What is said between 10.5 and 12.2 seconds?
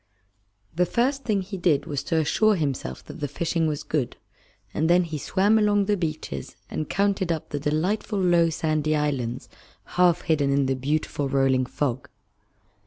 in the beautiful rolling fog.